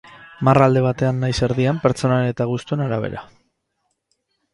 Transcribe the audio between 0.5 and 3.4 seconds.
alde batean nahiz erdian, pertsonaren eta gustuen arabera.